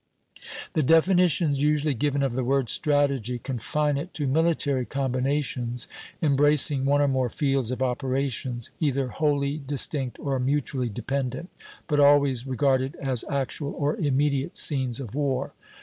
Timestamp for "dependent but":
10.89-11.99